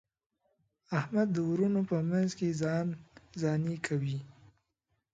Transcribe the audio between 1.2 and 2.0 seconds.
د وروڼو په